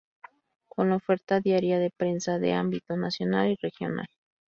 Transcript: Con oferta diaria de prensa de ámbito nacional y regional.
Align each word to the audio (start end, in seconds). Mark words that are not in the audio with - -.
Con 0.67 0.93
oferta 0.93 1.41
diaria 1.41 1.77
de 1.77 1.91
prensa 1.91 2.39
de 2.39 2.53
ámbito 2.53 2.97
nacional 2.97 3.51
y 3.51 3.57
regional. 3.61 4.07